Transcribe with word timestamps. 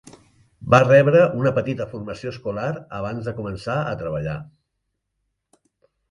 Va 0.73 0.77
rebre 0.83 1.19
una 1.41 1.51
petita 1.57 1.85
formació 1.91 2.31
escolar 2.35 2.69
abans 2.99 3.27
de 3.29 3.33
començar 3.41 3.75
a 3.91 3.91
treballar. 4.01 4.39